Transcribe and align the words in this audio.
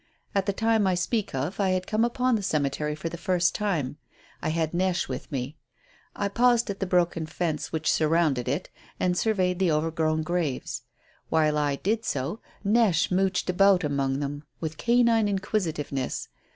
At 0.33 0.47
the 0.47 0.51
time 0.51 0.87
I 0.87 0.95
speak 0.95 1.35
of 1.35 1.59
I 1.59 1.69
had 1.69 1.85
come 1.85 2.03
upon 2.03 2.33
the 2.35 2.41
cemetery 2.41 2.95
for 2.95 3.07
the 3.07 3.19
first 3.19 3.53
time. 3.53 3.97
I 4.41 4.49
had 4.49 4.73
Neche 4.73 5.07
with 5.07 5.31
me. 5.31 5.59
I 6.15 6.27
paused 6.27 6.71
at 6.71 6.79
the 6.79 6.87
broken 6.87 7.27
fence 7.27 7.71
which 7.71 7.91
surrounded 7.91 8.47
it, 8.47 8.71
and 8.99 9.15
surveyed 9.15 9.59
the 9.59 9.71
overgrown 9.71 10.23
graves. 10.23 10.81
While 11.29 11.55
I 11.55 11.75
did 11.75 12.03
so, 12.03 12.39
Neche 12.63 13.11
mouched 13.11 13.47
about 13.51 13.83
among 13.83 14.21
them 14.21 14.41
with 14.59 14.77
canine 14.79 15.27
inquisitiveness. 15.27 16.29